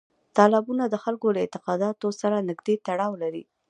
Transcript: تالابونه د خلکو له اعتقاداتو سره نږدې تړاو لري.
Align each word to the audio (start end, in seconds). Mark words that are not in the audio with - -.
تالابونه 0.37 0.83
د 0.87 0.95
خلکو 1.03 1.27
له 1.35 1.39
اعتقاداتو 1.43 2.07
سره 2.21 2.45
نږدې 2.49 2.75
تړاو 2.87 3.11
لري. 3.23 3.43